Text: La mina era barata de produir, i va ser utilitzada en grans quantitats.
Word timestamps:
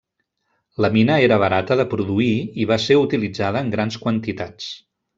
La 0.85 0.89
mina 0.95 1.17
era 1.25 1.37
barata 1.43 1.77
de 1.81 1.85
produir, 1.93 2.31
i 2.65 2.69
va 2.75 2.81
ser 2.89 3.01
utilitzada 3.05 3.67
en 3.67 3.71
grans 3.79 4.03
quantitats. 4.07 4.77